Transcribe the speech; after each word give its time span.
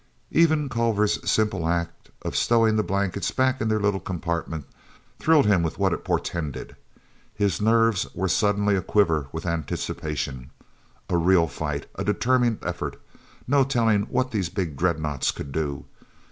Even 0.31 0.67
Culver's 0.67 1.29
simple 1.29 1.67
act 1.67 2.09
of 2.23 2.35
stowing 2.35 2.75
the 2.75 2.81
blankets 2.81 3.29
back 3.29 3.61
in 3.61 3.67
their 3.67 3.79
little 3.79 3.99
compartment 3.99 4.65
thrilled 5.19 5.45
him 5.45 5.61
with 5.61 5.77
what 5.77 5.93
it 5.93 6.03
portended. 6.03 6.75
His 7.35 7.61
nerves 7.61 8.07
were 8.15 8.27
suddenly 8.27 8.75
aquiver 8.75 9.27
with 9.31 9.45
anticipation. 9.45 10.49
A 11.07 11.17
real 11.17 11.47
fight! 11.47 11.85
A 11.93 12.03
determined 12.03 12.57
effort! 12.65 12.99
No 13.47 13.63
telling 13.63 14.07
what 14.07 14.31
these 14.31 14.49
big 14.49 14.75
dreadnoughts 14.75 15.29
could 15.29 15.51
do. 15.51 15.85